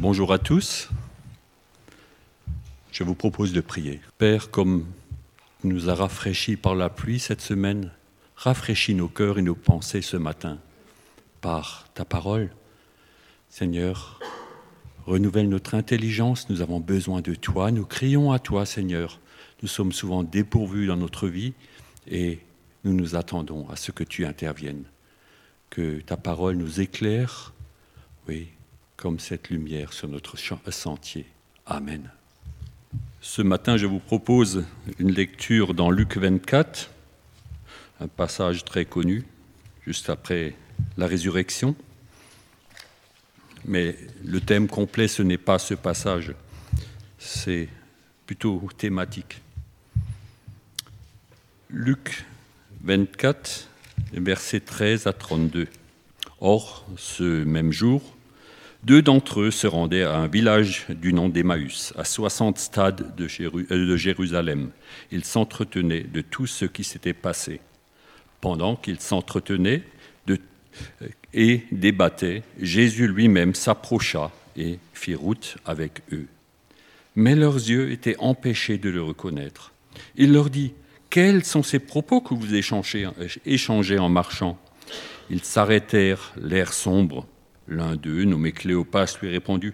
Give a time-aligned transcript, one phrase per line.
[0.00, 0.90] Bonjour à tous.
[2.92, 4.00] Je vous propose de prier.
[4.16, 4.86] Père, comme
[5.60, 7.90] tu nous as rafraîchis par la pluie cette semaine,
[8.36, 10.58] rafraîchis nos cœurs et nos pensées ce matin
[11.40, 12.50] par ta parole.
[13.48, 14.20] Seigneur,
[15.04, 19.18] renouvelle notre intelligence, nous avons besoin de toi, nous crions à toi, Seigneur.
[19.62, 21.54] Nous sommes souvent dépourvus dans notre vie
[22.06, 22.38] et
[22.84, 24.84] nous nous attendons à ce que tu interviennes.
[25.70, 27.52] Que ta parole nous éclaire,
[28.28, 28.46] oui,
[28.98, 31.24] comme cette lumière sur notre sentier.
[31.66, 32.10] Amen.
[33.20, 34.64] Ce matin, je vous propose
[34.98, 36.90] une lecture dans Luc 24,
[38.00, 39.24] un passage très connu,
[39.86, 40.56] juste après
[40.96, 41.76] la résurrection.
[43.64, 46.34] Mais le thème complet, ce n'est pas ce passage,
[47.20, 47.68] c'est
[48.26, 49.40] plutôt thématique.
[51.70, 52.24] Luc
[52.82, 53.68] 24,
[54.14, 55.68] versets 13 à 32.
[56.40, 58.17] Or, ce même jour,
[58.84, 63.86] deux d'entre eux se rendaient à un village du nom d'Emmaüs, à 60 stades euh,
[63.86, 64.70] de, Jérusalem.
[65.10, 67.60] Ils s'entretenaient de tout ce qui s'était passé.
[68.40, 69.82] Pendant qu'ils s'entretenaient
[70.30, 70.36] euh,
[71.34, 76.26] et débattaient, Jésus lui-même s'approcha et fit route avec eux.
[77.16, 79.72] Mais leurs yeux étaient empêchés de le reconnaître.
[80.16, 80.72] Il leur dit,
[81.10, 84.56] Quels sont ces propos que vous échangez en marchant?
[85.30, 87.26] Ils s'arrêtèrent, l'air sombre
[87.68, 89.72] L'un d'eux, nommé Cléopas, lui répondit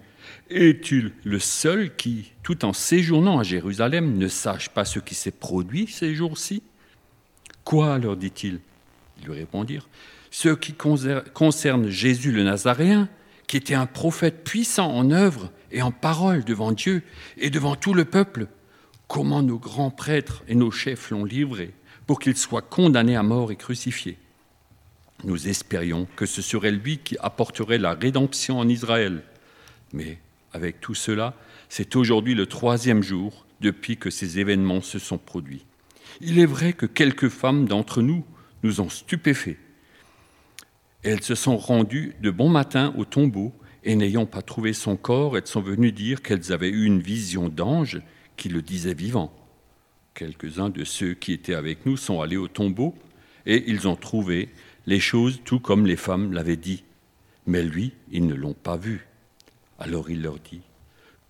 [0.50, 5.30] Es-tu le seul qui, tout en séjournant à Jérusalem, ne sache pas ce qui s'est
[5.30, 6.62] produit ces jours-ci?
[7.62, 8.58] Quoi leur dit-il?
[9.20, 9.88] Ils lui répondirent
[10.32, 13.08] Ce qui concerne Jésus le Nazaréen,
[13.46, 17.02] qui était un prophète puissant en œuvre et en parole devant Dieu
[17.38, 18.48] et devant tout le peuple,
[19.06, 21.72] comment nos grands prêtres et nos chefs l'ont livré
[22.06, 24.18] pour qu'il soit condamné à mort et crucifié?
[25.24, 29.22] Nous espérions que ce serait lui qui apporterait la rédemption en Israël.
[29.92, 30.18] Mais
[30.52, 31.34] avec tout cela,
[31.68, 35.64] c'est aujourd'hui le troisième jour depuis que ces événements se sont produits.
[36.20, 38.24] Il est vrai que quelques femmes d'entre nous
[38.62, 39.58] nous ont stupéfaits.
[41.02, 45.36] Elles se sont rendues de bon matin au tombeau et n'ayant pas trouvé son corps,
[45.36, 48.00] elles sont venues dire qu'elles avaient eu une vision d'ange
[48.36, 49.32] qui le disait vivant.
[50.14, 52.94] Quelques-uns de ceux qui étaient avec nous sont allés au tombeau
[53.46, 54.48] et ils ont trouvé
[54.86, 56.84] les choses tout comme les femmes l'avaient dit.
[57.46, 59.06] Mais lui, ils ne l'ont pas vu.
[59.78, 60.62] Alors il leur dit,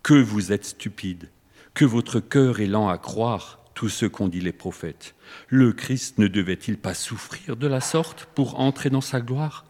[0.03, 1.29] Que vous êtes stupides,
[1.73, 5.15] que votre cœur est lent à croire tout ce qu'ont dit les prophètes.
[5.49, 9.65] Le Christ ne devait-il pas souffrir de la sorte pour entrer dans sa gloire?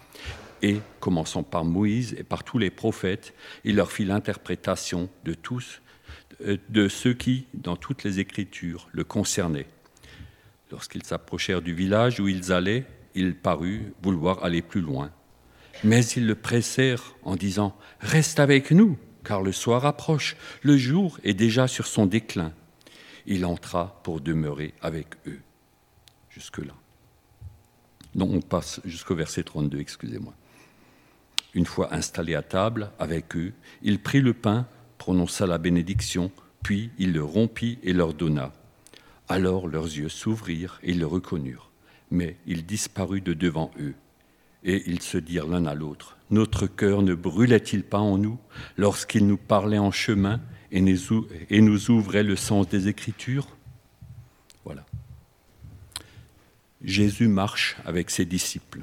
[0.63, 3.35] Et, commençant par Moïse et par tous les prophètes,
[3.65, 5.81] il leur fit l'interprétation de tous,
[6.69, 9.67] de ceux qui, dans toutes les Écritures, le concernaient.
[10.71, 15.11] Lorsqu'ils s'approchèrent du village où ils allaient, il parut vouloir aller plus loin.
[15.83, 21.19] Mais ils le pressèrent en disant Reste avec nous, car le soir approche, le jour
[21.25, 22.53] est déjà sur son déclin.
[23.27, 25.41] Il entra pour demeurer avec eux.
[26.31, 26.75] Jusque-là.
[28.15, 30.35] Non, on passe jusqu'au verset 32, excusez-moi.
[31.55, 33.53] Une fois installé à table avec eux,
[33.83, 34.67] il prit le pain,
[34.99, 36.31] prononça la bénédiction,
[36.63, 38.53] puis il le rompit et leur donna.
[39.29, 41.71] Alors leurs yeux s'ouvrirent et ils le reconnurent
[42.11, 43.95] mais il disparut de devant eux.
[44.63, 48.39] Et ils se dirent l'un à l'autre, Notre cœur ne brûlait-il pas en nous
[48.79, 50.41] lorsqu'il nous parlait en chemin
[50.73, 53.47] et nous ouvrait le sens des Écritures?
[54.65, 54.85] Voilà.
[56.83, 58.81] Jésus marche avec ses disciples.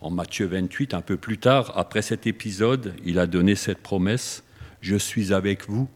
[0.00, 4.44] En Matthieu 28, un peu plus tard, après cet épisode, il a donné cette promesse,
[4.80, 5.88] Je suis avec vous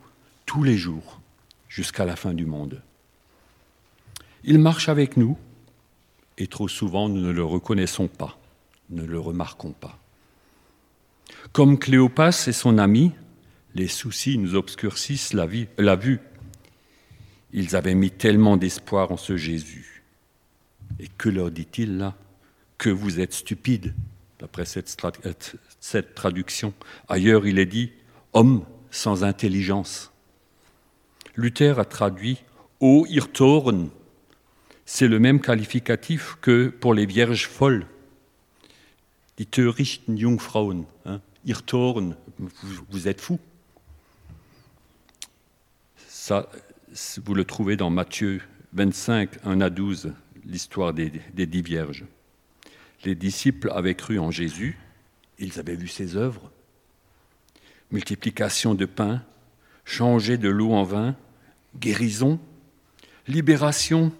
[0.46, 1.20] tous les jours
[1.68, 2.82] jusqu'à la fin du monde.
[4.42, 5.38] Il marche avec nous
[6.42, 8.36] et trop souvent nous ne le reconnaissons pas,
[8.90, 9.96] ne le remarquons pas.
[11.52, 13.12] Comme Cléopas et son ami,
[13.76, 16.18] les soucis nous obscurcissent la, vie, la vue.
[17.52, 20.02] Ils avaient mis tellement d'espoir en ce Jésus.
[20.98, 22.16] Et que leur dit-il là?
[22.76, 23.94] Que vous êtes stupides,
[24.40, 25.00] d'après cette,
[25.78, 26.74] cette traduction.
[27.08, 27.92] Ailleurs, il est dit
[28.32, 30.10] homme sans intelligence.
[31.36, 32.38] Luther a traduit
[32.80, 33.90] O Irrtorn,
[34.84, 37.86] c'est le même qualificatif que pour les vierges folles.
[39.38, 41.20] Die törichten Jungfrauen, hein,
[42.90, 43.40] vous êtes fous.
[46.08, 46.48] Ça,
[47.24, 48.42] vous le trouvez dans Matthieu
[48.74, 50.12] 25, 1 à 12,
[50.44, 52.04] l'histoire des, des dix vierges.
[53.04, 54.78] Les disciples avaient cru en Jésus,
[55.38, 56.50] ils avaient vu ses œuvres.
[57.90, 59.22] Multiplication de pain,
[59.84, 61.16] changer de l'eau en vin,
[61.76, 62.38] guérison,
[63.26, 64.12] libération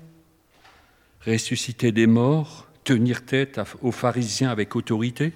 [1.26, 5.32] ressusciter des morts, tenir tête aux pharisiens avec autorité,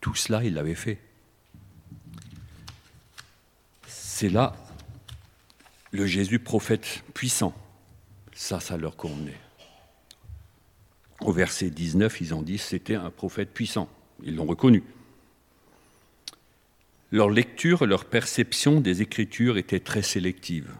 [0.00, 0.98] tout cela, il l'avait fait.
[3.86, 4.56] C'est là
[5.90, 7.54] le Jésus prophète puissant.
[8.34, 9.40] Ça, ça leur convenait.
[11.20, 13.88] Au verset 19, ils ont dit c'était un prophète puissant.
[14.22, 14.82] Ils l'ont reconnu.
[17.10, 20.70] Leur lecture, leur perception des Écritures était très sélective.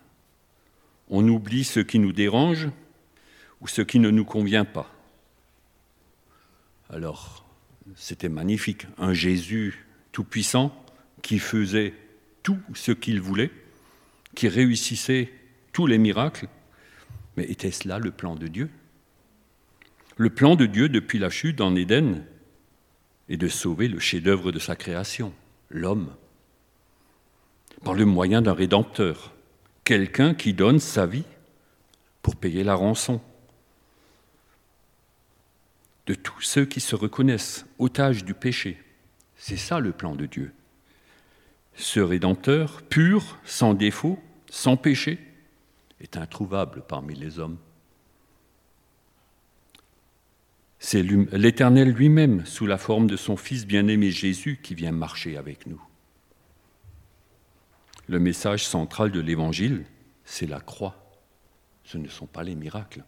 [1.08, 2.69] On oublie ce qui nous dérange
[3.60, 4.93] ou ce qui ne nous convient pas.
[6.90, 7.44] Alors,
[7.96, 8.87] c'était magnifique.
[8.99, 10.75] Un Jésus tout-puissant
[11.22, 11.94] qui faisait
[12.43, 13.50] tout ce qu'il voulait,
[14.34, 15.32] qui réussissait
[15.72, 16.49] tous les miracles.
[17.37, 18.70] Mais était-ce là le plan de Dieu?
[20.16, 22.25] Le plan de Dieu depuis la chute en Éden
[23.28, 25.32] est de sauver le chef-d'œuvre de sa création,
[25.70, 26.14] l'homme,
[27.84, 29.34] par le moyen d'un rédempteur,
[29.84, 31.25] quelqu'un qui donne sa vie
[32.22, 33.20] pour payer la rançon
[36.08, 38.82] de tous ceux qui se reconnaissent otages du péché.
[39.37, 40.52] C'est ça le plan de Dieu.
[41.75, 44.19] Ce Rédempteur, pur, sans défaut,
[44.50, 45.20] sans péché,
[46.00, 47.58] est introuvable parmi les hommes.
[50.78, 55.66] C'est l'Éternel lui-même, sous la forme de son Fils bien-aimé Jésus, qui vient marcher avec
[55.66, 55.82] nous.
[58.06, 59.84] Le message central de l'Évangile,
[60.25, 60.96] c'est la croix.
[61.84, 63.04] Ce ne sont pas les miracles.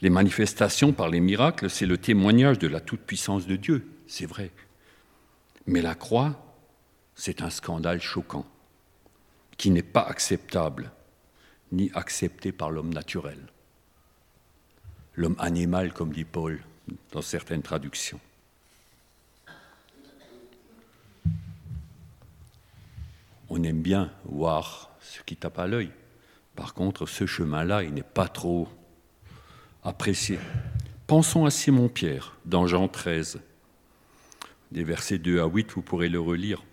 [0.00, 4.50] Les manifestations par les miracles, c'est le témoignage de la toute-puissance de Dieu, c'est vrai.
[5.66, 6.54] Mais la croix,
[7.14, 8.46] c'est un scandale choquant,
[9.56, 10.92] qui n'est pas acceptable,
[11.72, 13.38] ni accepté par l'homme naturel.
[15.14, 16.60] L'homme animal, comme dit Paul
[17.12, 18.20] dans certaines traductions.
[23.48, 25.90] on aime bien voir ce qui tape à l'œil.
[26.54, 28.68] Par contre, ce chemin-là, il n'est pas trop
[29.86, 30.38] apprécié.
[31.06, 33.40] Pensons à Simon-Pierre dans Jean 13.
[34.72, 36.64] Des versets 2 à 8, vous pourrez le relire.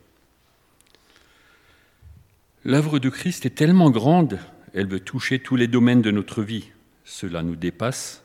[2.65, 4.39] L'œuvre de Christ est tellement grande,
[4.73, 6.71] elle veut toucher tous les domaines de notre vie.
[7.03, 8.23] Cela nous dépasse.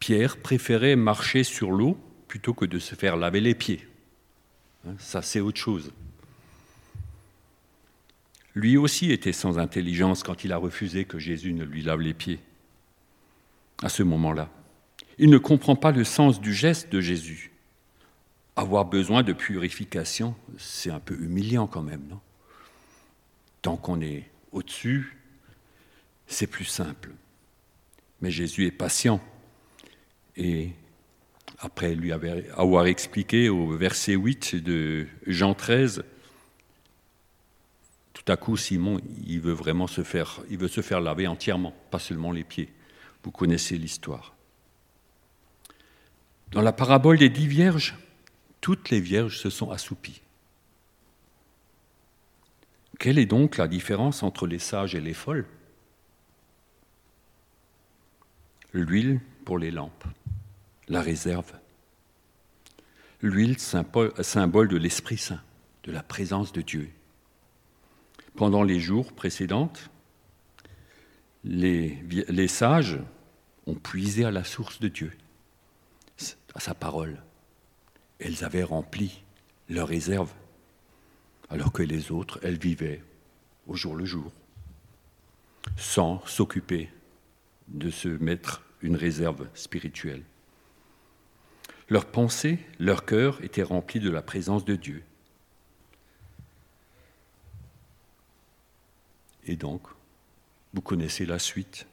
[0.00, 1.96] Pierre préférait marcher sur l'eau
[2.26, 3.86] plutôt que de se faire laver les pieds.
[4.86, 5.92] Hein, ça, c'est autre chose.
[8.54, 12.14] Lui aussi était sans intelligence quand il a refusé que Jésus ne lui lave les
[12.14, 12.40] pieds.
[13.82, 14.50] À ce moment-là,
[15.18, 17.52] il ne comprend pas le sens du geste de Jésus.
[18.54, 22.20] Avoir besoin de purification, c'est un peu humiliant quand même, non?
[23.60, 25.18] Tant qu'on est au-dessus,
[26.26, 27.10] c'est plus simple.
[28.20, 29.20] Mais Jésus est patient.
[30.36, 30.70] Et
[31.58, 36.04] après lui avoir expliqué au verset 8 de Jean 13,
[38.12, 41.74] tout à coup, Simon, il veut vraiment se faire, il veut se faire laver entièrement,
[41.90, 42.70] pas seulement les pieds.
[43.26, 44.36] Vous connaissez l'histoire.
[46.52, 47.96] Dans la parabole des dix vierges,
[48.60, 50.22] toutes les vierges se sont assoupies.
[53.00, 55.44] Quelle est donc la différence entre les sages et les folles?
[58.72, 60.04] L'huile pour les lampes,
[60.86, 61.52] la réserve.
[63.22, 65.42] L'huile, symbole de l'Esprit Saint,
[65.82, 66.90] de la présence de Dieu
[68.36, 69.72] pendant les jours précédents,
[71.42, 71.98] les,
[72.28, 73.00] les, sages
[73.66, 75.12] ont puisé à la source de Dieu,
[76.54, 77.22] à sa parole.
[78.18, 79.22] Elles avaient rempli
[79.68, 80.32] leurs réserves,
[81.50, 83.02] alors que les autres, elles vivaient
[83.66, 84.32] au jour le jour,
[85.76, 86.90] sans s'occuper
[87.68, 90.22] de se mettre une réserve spirituelle.
[91.88, 95.02] Leurs pensées, leur cœur étaient remplis de la présence de Dieu.
[99.44, 99.82] Et donc,
[100.74, 101.86] vous connaissez la suite.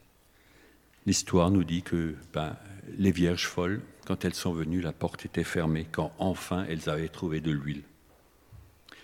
[1.06, 2.56] L'histoire nous dit que ben,
[2.98, 7.10] les vierges folles, quand elles sont venues, la porte était fermée, quand enfin elles avaient
[7.10, 7.84] trouvé de l'huile.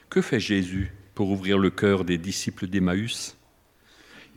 [0.09, 3.35] Que fait Jésus pour ouvrir le cœur des disciples d'Emmaüs?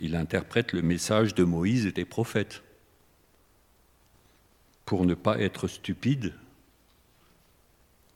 [0.00, 2.62] Il interprète le message de Moïse et des prophètes.
[4.85, 6.35] Pour ne pas être stupide,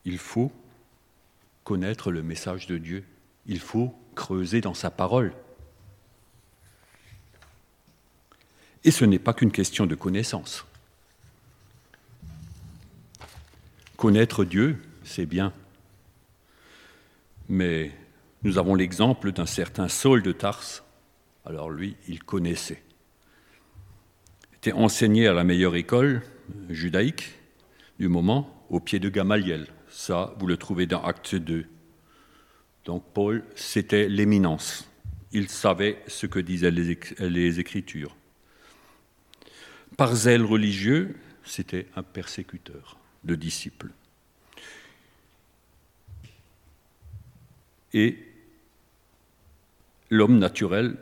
[0.03, 0.51] il faut
[1.63, 3.03] connaître le message de Dieu.
[3.45, 5.33] Il faut creuser dans sa parole.
[8.87, 10.65] Et ce n'est pas qu'une question de connaissance.
[13.97, 15.51] Connaître Dieu, c'est bien.
[17.49, 17.91] Mais
[18.43, 20.85] nous avons l'exemple d'un certain Saul de Tarse.
[21.45, 22.81] Alors lui, il connaissait.
[24.53, 26.21] Il était enseigné à la meilleure école
[26.69, 27.33] judaïque
[27.99, 29.67] du moment, au pied de Gamaliel.
[29.89, 31.65] Ça, vous le trouvez dans Acte 2.
[32.85, 34.89] Donc Paul, c'était l'éminence.
[35.33, 38.15] Il savait ce que disaient les Écritures.
[39.97, 43.91] Par zèle religieux, c'était un persécuteur de disciples.
[47.93, 48.19] Et
[50.11, 50.97] l'homme naturel,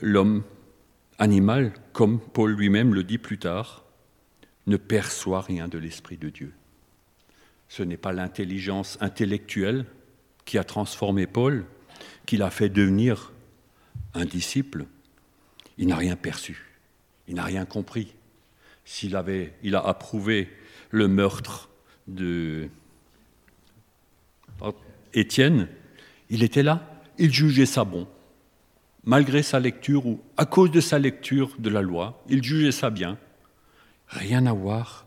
[0.00, 0.44] l'homme
[1.18, 3.84] animal, comme Paul lui-même le dit plus tard,
[4.66, 6.54] ne perçoit rien de l'Esprit de Dieu.
[7.68, 9.84] Ce n'est pas l'intelligence intellectuelle
[10.44, 11.66] qui a transformé Paul,
[12.24, 13.32] qui l'a fait devenir
[14.14, 14.86] un disciple.
[15.76, 16.73] Il n'a rien perçu,
[17.28, 18.14] il n'a rien compris.
[18.84, 20.50] S'il avait, il a approuvé
[20.90, 21.70] le meurtre
[22.06, 22.68] de
[25.14, 25.68] Étienne,
[26.28, 28.08] il était là, il jugeait ça bon.
[29.04, 32.90] Malgré sa lecture ou à cause de sa lecture de la loi, il jugeait ça
[32.90, 33.18] bien.
[34.08, 35.06] Rien à voir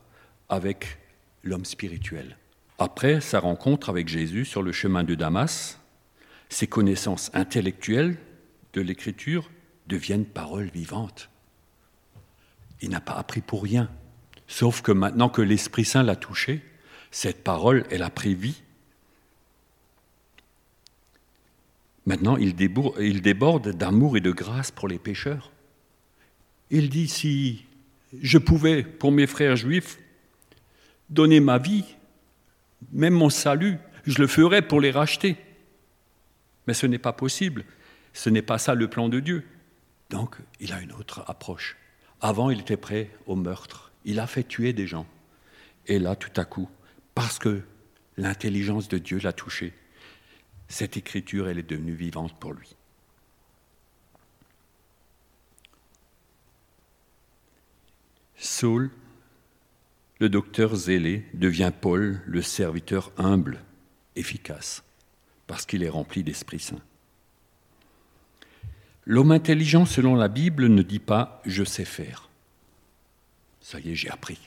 [0.50, 0.98] avec
[1.44, 2.38] l'homme spirituel.
[2.80, 5.80] Après sa rencontre avec Jésus sur le chemin de Damas,
[6.50, 8.18] ses connaissances intellectuelles
[8.74, 9.50] de l'écriture
[9.88, 11.30] deviennent paroles vivantes.
[12.82, 13.90] Il n'a pas appris pour rien.
[14.48, 16.64] Sauf que maintenant que l'Esprit Saint l'a touché,
[17.12, 18.62] cette parole, elle a pris vie.
[22.06, 25.52] Maintenant, il déborde d'amour et de grâce pour les pécheurs.
[26.70, 27.66] Il dit, si
[28.22, 30.00] je pouvais, pour mes frères juifs,
[31.10, 31.84] donner ma vie,
[32.94, 35.36] même mon salut, je le ferais pour les racheter.
[36.68, 37.66] Mais ce n'est pas possible.
[38.14, 39.46] Ce n'est pas ça le plan de Dieu.
[40.10, 41.76] Donc, il a une autre approche.
[42.22, 43.92] Avant, il était prêt au meurtre.
[44.06, 45.06] Il a fait tuer des gens.
[45.86, 46.70] Et là, tout à coup,
[47.14, 47.62] parce que
[48.18, 49.74] l'intelligence de Dieu l'a touché,
[50.68, 52.76] cette écriture, elle est devenue vivante pour lui.
[58.36, 58.92] Saul,
[60.20, 63.64] le docteur zélé, devient Paul, le serviteur humble,
[64.16, 64.84] efficace,
[65.48, 66.82] parce qu'il est rempli d'Esprit Saint.
[69.10, 72.28] L'homme intelligent, selon la Bible, ne dit pas⁇ je sais faire⁇
[73.66, 74.38] Ça y est, j'ai appris.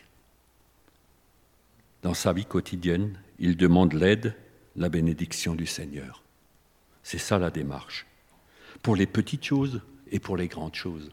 [2.02, 4.37] Dans sa vie quotidienne, il demande l'aide,
[4.76, 6.23] la bénédiction du Seigneur.
[7.02, 8.07] C'est ça la démarche.
[8.83, 11.11] Pour les petites choses et pour les grandes choses.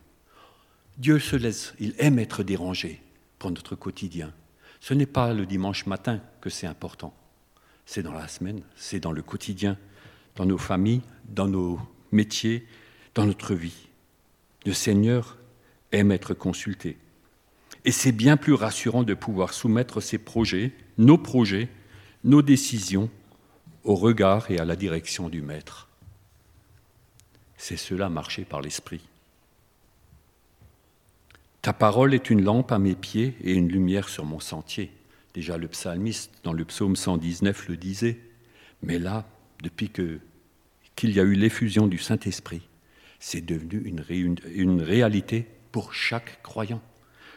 [0.98, 3.02] Dieu se laisse, il aime être dérangé
[3.40, 4.34] pour notre quotidien.
[4.82, 7.16] Ce n'est pas le dimanche matin que c'est important.
[7.86, 9.78] C'est dans la semaine, c'est dans le quotidien,
[10.36, 11.80] dans nos familles, dans nos
[12.12, 12.68] métiers,
[13.18, 13.90] dans notre vie.
[14.68, 15.38] Le Seigneur
[15.92, 16.98] aime être consulté.
[17.84, 21.68] Et c'est bien plus rassurant de pouvoir soumettre ses projets, nos projets,
[22.24, 23.10] nos décisions
[23.84, 25.90] au regard et à la direction du Maître.
[27.58, 29.02] C'est cela marcher par l'Esprit.
[31.64, 34.92] Ta parole est une lampe à mes pieds et une lumière sur mon sentier.
[35.34, 38.20] Déjà le psalmiste dans le psaume 119 le disait.
[38.84, 39.26] Mais là,
[39.64, 40.20] depuis que,
[40.96, 42.62] qu'il y a eu l'effusion du Saint-Esprit,
[43.20, 46.82] c'est devenu une, réalité pour chaque croyant.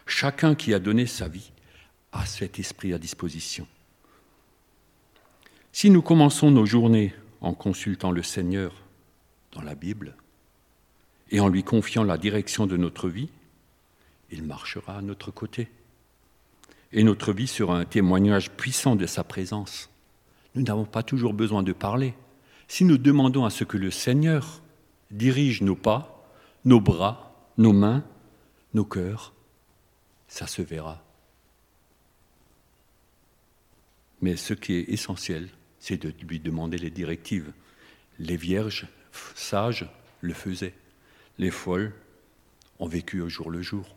[0.07, 1.53] Chacun qui a donné sa vie
[2.13, 3.67] a cet esprit à disposition.
[5.73, 8.75] Si nous commençons nos journées en consultant le Seigneur
[9.53, 10.17] dans la Bible
[11.31, 13.31] et en lui confiant la direction de notre vie,
[14.31, 15.69] il marchera à notre côté.
[16.93, 19.91] Et notre vie sera un témoignage puissant de sa présence.
[20.55, 22.15] Nous n'avons pas toujours besoin de parler.
[22.67, 24.61] Si nous demandons à ce que le Seigneur
[25.11, 26.25] dirige nos pas,
[26.65, 28.05] nos bras, nos mains,
[28.75, 29.33] nos cœurs,
[30.29, 31.03] ça se verra.
[34.21, 35.49] Mais ce qui est essentiel,
[35.79, 37.53] c'est de lui demander les directives.
[38.19, 38.87] Les vierges
[39.35, 39.89] sages
[40.21, 40.75] le faisaient.
[41.39, 41.95] Les folles
[42.79, 43.97] ont vécu au jour le jour.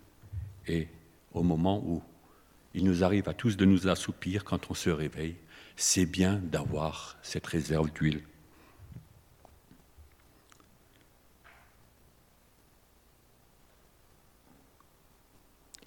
[0.67, 0.87] Et
[1.33, 2.01] au moment où
[2.73, 5.35] il nous arrive à tous de nous assoupir quand on se réveille,
[5.75, 8.23] c'est bien d'avoir cette réserve d'huile.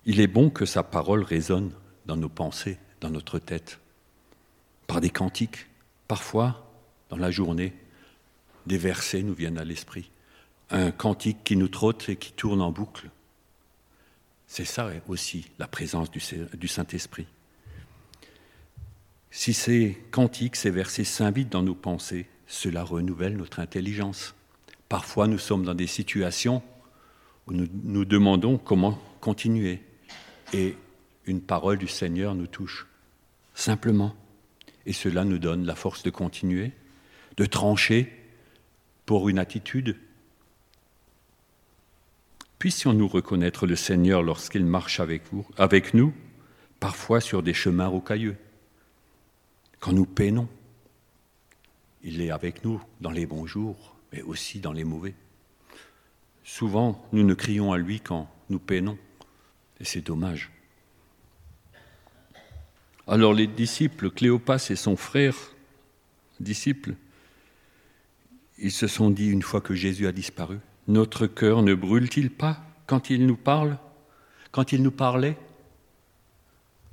[0.08, 1.72] Il est bon que sa parole résonne
[2.06, 3.80] dans nos pensées, dans notre tête,
[4.86, 5.66] par des cantiques.
[6.06, 6.70] Parfois,
[7.10, 7.74] dans la journée,
[8.66, 10.10] des versets nous viennent à l'esprit.
[10.70, 13.10] Un cantique qui nous trotte et qui tourne en boucle.
[14.46, 17.26] C'est ça aussi la présence du Saint-Esprit.
[19.32, 24.36] Si ces cantiques, ces versets s'invitent dans nos pensées, cela renouvelle notre intelligence.
[24.88, 26.62] Parfois, nous sommes dans des situations
[27.48, 29.82] où nous nous demandons comment continuer
[30.52, 30.76] et
[31.26, 32.86] une parole du Seigneur nous touche,
[33.54, 34.14] simplement.
[34.86, 36.72] Et cela nous donne la force de continuer,
[37.36, 38.12] de trancher
[39.04, 39.96] pour une attitude.
[42.58, 46.14] Puissions-nous reconnaître le Seigneur lorsqu'il marche avec, vous, avec nous,
[46.80, 48.36] parfois sur des chemins rocailleux.
[49.80, 50.48] Quand nous peinons,
[52.02, 55.14] il est avec nous dans les bons jours, mais aussi dans les mauvais.
[56.44, 58.96] Souvent, nous ne crions à lui quand nous peinons.
[59.80, 60.50] Et c'est dommage.
[63.06, 65.36] Alors les disciples, Cléopas et son frère,
[66.40, 66.94] disciple,
[68.58, 72.62] Ils se sont dit une fois que Jésus a disparu, notre cœur ne brûle-t-il pas
[72.86, 73.78] quand il nous parle
[74.50, 75.36] Quand il nous parlait?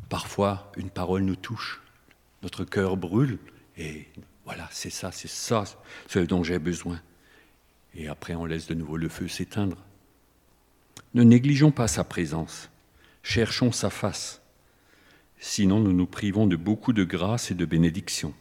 [0.10, 1.82] Parfois, une parole nous touche,
[2.44, 3.40] notre cœur brûle,
[3.78, 4.08] et
[4.46, 5.64] voilà, c'est ça, c'est ça,
[6.08, 7.02] ce dont j'ai besoin.
[7.96, 9.78] Et après, on laisse de nouveau le feu s'éteindre.
[11.14, 12.70] Ne négligeons pas sa présence,
[13.24, 14.42] cherchons sa face,
[15.40, 18.34] sinon nous nous privons de beaucoup de grâce et de bénédiction.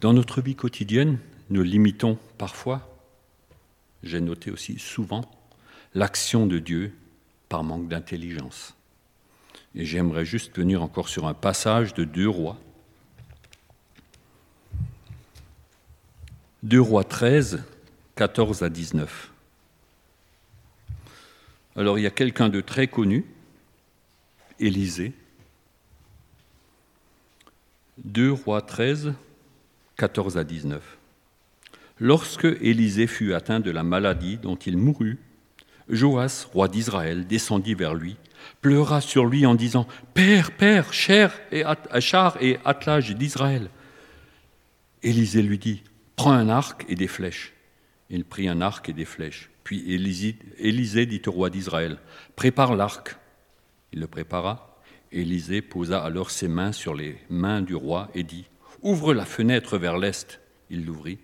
[0.00, 1.18] Dans notre vie quotidienne,
[1.50, 2.88] nous limitons parfois,
[4.04, 5.28] j'ai noté aussi souvent,
[5.94, 6.94] l'action de Dieu
[7.48, 8.74] par manque d'intelligence.
[9.74, 12.58] Et j'aimerais juste venir encore sur un passage de Deux Rois.
[16.62, 17.64] Deux Rois 13,
[18.14, 19.32] 14 à 19.
[21.78, 23.24] Alors il y a quelqu'un de très connu,
[24.58, 25.12] Élisée.
[27.98, 29.14] Deux Rois 13,
[29.96, 30.98] 14 à 19.
[32.00, 35.18] Lorsque Élisée fut atteint de la maladie dont il mourut,
[35.88, 38.16] Joas, roi d'Israël, descendit vers lui,
[38.60, 41.62] pleura sur lui en disant Père, Père, cher et
[42.00, 43.70] char et attelage d'Israël.
[45.04, 45.84] Élisée lui dit
[46.16, 47.54] Prends un arc et des flèches.
[48.10, 49.48] Il prit un arc et des flèches.
[49.68, 51.98] Puis Élisée dit au roi d'Israël
[52.36, 53.18] Prépare l'arc.
[53.92, 54.80] Il le prépara.
[55.12, 58.46] Élisée posa alors ses mains sur les mains du roi et dit
[58.80, 60.40] Ouvre la fenêtre vers l'est.
[60.70, 61.18] Il l'ouvrit.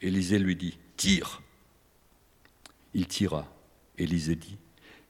[0.00, 1.40] Élisée lui dit Tire.
[2.94, 3.46] Il tira.
[3.96, 4.56] Élisée dit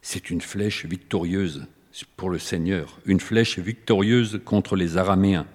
[0.02, 1.66] C'est une flèche victorieuse
[2.18, 5.46] pour le Seigneur, une flèche victorieuse contre les Araméens.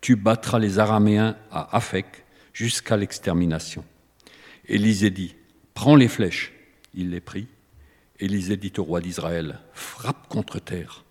[0.00, 3.84] Tu battras les Araméens à Aphek jusqu'à l'extermination.
[4.66, 5.36] Élisée dit
[5.78, 6.52] Prends les flèches.
[6.92, 7.46] Il les prit.
[8.18, 11.04] Élisée dit au roi d'Israël Frappe contre terre.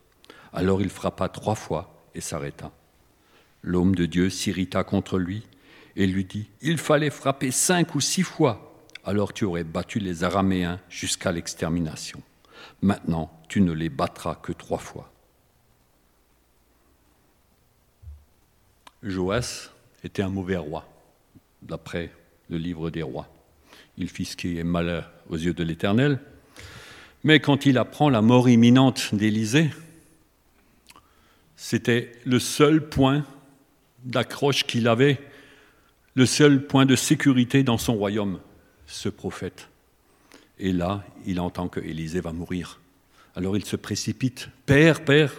[0.51, 2.73] Alors il frappa trois fois et s'arrêta.
[3.61, 5.47] L'homme de Dieu s'irrita contre lui
[5.95, 10.25] et lui dit, Il fallait frapper cinq ou six fois, alors tu aurais battu les
[10.25, 12.21] Araméens jusqu'à l'extermination.
[12.81, 15.13] Maintenant, tu ne les battras que trois fois.
[19.01, 19.69] Joas
[20.03, 20.85] était un mauvais roi,
[21.61, 22.11] d'après
[22.49, 23.29] le livre des rois.
[23.97, 26.19] Il fit ce qui est mal aux yeux de l'Éternel.
[27.23, 29.71] Mais quand il apprend la mort imminente d'Élisée,
[31.55, 33.25] c'était le seul point
[34.05, 35.19] d'accroche qu'il avait,
[36.13, 38.39] le seul point de sécurité dans son royaume,
[38.85, 39.69] ce prophète.
[40.59, 42.79] Et là, il entend que Élisée va mourir.
[43.35, 44.49] Alors il se précipite.
[44.65, 45.33] Père, Père,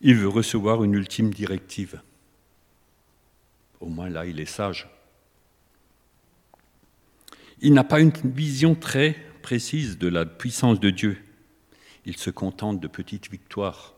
[0.00, 2.00] il veut recevoir une ultime directive.
[3.80, 4.88] Au moins là, il est sage.
[7.60, 11.18] Il n'a pas une vision très précise de la puissance de Dieu.
[12.06, 13.94] Il se contente de petites victoires.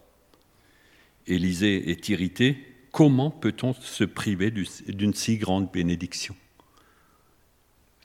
[1.27, 2.59] Élisée est irrité,
[2.93, 6.37] comment peut-on se priver d'une si grande bénédiction?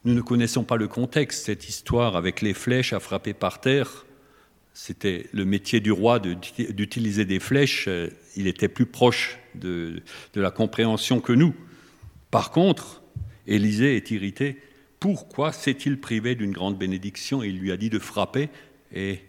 [0.03, 4.05] Nous ne connaissons pas le contexte, cette histoire avec les flèches à frapper par terre.
[4.73, 7.87] C'était le métier du roi d'utiliser des flèches,
[8.35, 10.01] il était plus proche de,
[10.33, 11.53] la compréhension que nous.
[12.31, 13.03] Par contre,
[13.45, 14.57] Élisée est irrité.
[15.01, 17.41] Pourquoi s'est-il privé d'une grande bénédiction?
[17.41, 18.51] Il lui a dit de frapper
[18.91, 19.19] et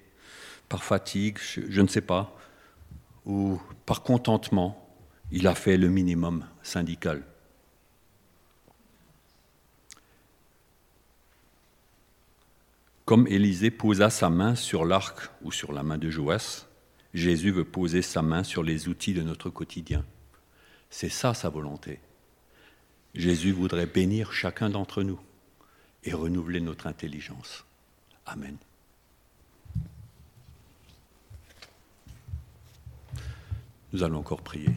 [0.68, 2.38] par fatigue, je ne sais pas,
[3.24, 4.86] ou par contentement,
[5.30, 7.24] il a fait le minimum syndical.
[13.06, 16.66] Comme Élisée posa sa main sur l'arc ou sur la main de Joas,
[17.14, 20.04] Jésus veut poser sa main sur les outils de notre quotidien.
[20.90, 21.98] C'est ça sa volonté.
[23.14, 25.18] Jésus voudrait bénir chacun d'entre nous
[26.04, 27.64] et renouveler notre intelligence.
[28.26, 28.56] Amen.
[33.92, 34.70] Nous allons encore prier.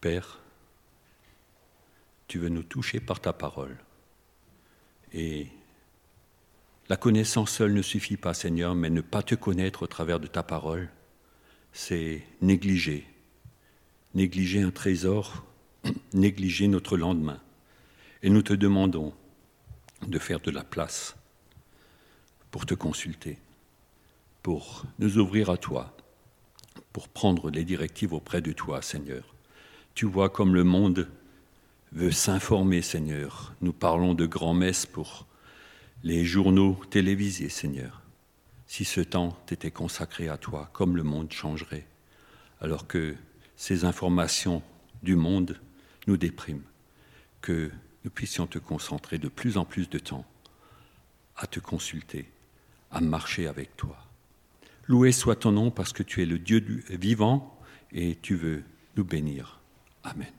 [0.00, 0.38] Père,
[2.28, 3.76] tu veux nous toucher par ta parole.
[5.12, 5.48] Et
[6.88, 10.28] la connaissance seule ne suffit pas, Seigneur, mais ne pas te connaître au travers de
[10.28, 10.88] ta parole,
[11.72, 13.06] c'est négliger.
[14.18, 15.44] Négliger un trésor,
[16.12, 17.40] négliger notre lendemain.
[18.24, 19.14] Et nous te demandons
[20.08, 21.14] de faire de la place
[22.50, 23.38] pour te consulter,
[24.42, 25.96] pour nous ouvrir à toi,
[26.92, 29.36] pour prendre les directives auprès de toi, Seigneur.
[29.94, 31.08] Tu vois comme le monde
[31.92, 33.54] veut s'informer, Seigneur.
[33.60, 35.28] Nous parlons de grand-messe pour
[36.02, 38.02] les journaux télévisés, Seigneur.
[38.66, 41.86] Si ce temps t'était consacré à toi, comme le monde changerait,
[42.60, 43.14] alors que
[43.58, 44.62] ces informations
[45.02, 45.60] du monde
[46.06, 46.62] nous dépriment,
[47.42, 47.70] que
[48.04, 50.24] nous puissions te concentrer de plus en plus de temps
[51.36, 52.30] à te consulter
[52.90, 53.98] à marcher avec toi.
[54.86, 57.60] Loué soit ton nom parce que tu es le Dieu vivant
[57.92, 58.62] et tu veux
[58.96, 59.60] nous bénir.
[60.04, 60.32] Amen.